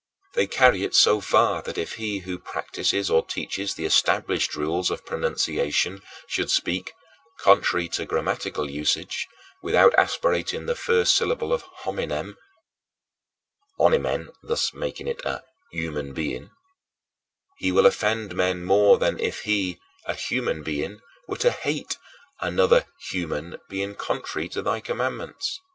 [0.33, 4.89] They carry it so far that if he who practices or teaches the established rules
[4.89, 6.93] of pronunciation should speak
[7.37, 9.27] (contrary to grammatical usage)
[9.61, 12.35] without aspirating the first syllable of "hominem"
[13.79, 16.49] ["ominem," and thus make it "a 'uman being"],
[17.59, 21.97] he will offend men more than if he, a human being, were to hate
[22.39, 25.59] another human being contrary to thy commandments.